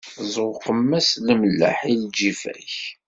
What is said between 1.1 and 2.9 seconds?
lemleḥ, i lǧifa-k!